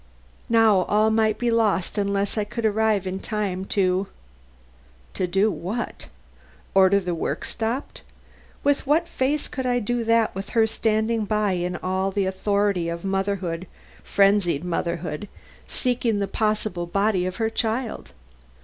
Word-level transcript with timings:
Now 0.49 0.77
all 0.85 1.11
might 1.11 1.37
be 1.37 1.51
lost 1.51 1.95
unless 1.95 2.35
I 2.35 2.43
could 2.43 2.65
arrive 2.65 3.05
in 3.05 3.19
time 3.19 3.65
to 3.65 4.07
do 5.13 5.51
what? 5.51 6.07
Order 6.73 6.99
the 6.99 7.13
work 7.13 7.45
stopped? 7.45 8.01
With 8.63 8.87
what 8.87 9.07
face 9.07 9.47
could 9.47 9.67
I 9.67 9.77
do 9.77 10.03
that 10.05 10.33
with 10.33 10.49
her 10.57 10.65
standing 10.65 11.25
by 11.25 11.51
in 11.51 11.75
all 11.83 12.09
the 12.09 12.25
authority 12.25 12.89
of 12.89 13.05
motherhood 13.05 13.67
frenzied 14.03 14.63
motherhood 14.63 15.29
seeking 15.67 16.17
the 16.17 16.27
possible 16.27 16.87
body 16.87 17.27
of 17.27 17.35
her 17.35 17.51
child! 17.51 18.11